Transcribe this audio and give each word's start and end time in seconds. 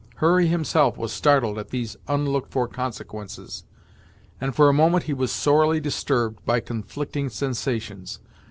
Hurry 0.15 0.47
himself 0.47 0.97
was 0.97 1.11
startled 1.11 1.59
at 1.59 1.69
these 1.69 1.95
unlooked 2.07 2.51
for 2.51 2.67
consequences, 2.67 3.65
and 4.41 4.55
for 4.55 4.67
a 4.67 4.73
moment 4.73 5.03
he 5.03 5.13
was 5.13 5.31
sorely 5.31 5.79
disturbed 5.79 6.43
by 6.43 6.59
conflicting 6.59 7.29
sensations. 7.29 8.17